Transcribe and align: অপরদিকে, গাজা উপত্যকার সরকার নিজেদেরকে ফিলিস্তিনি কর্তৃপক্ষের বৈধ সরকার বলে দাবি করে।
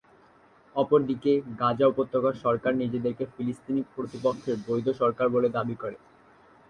অপরদিকে, 0.75 1.31
গাজা 1.59 1.85
উপত্যকার 1.87 2.35
সরকার 2.43 2.73
নিজেদেরকে 2.75 3.23
ফিলিস্তিনি 3.33 3.81
কর্তৃপক্ষের 3.93 4.55
বৈধ 4.67 4.87
সরকার 5.01 5.27
বলে 5.29 5.49
দাবি 5.57 5.75
করে। 5.81 5.97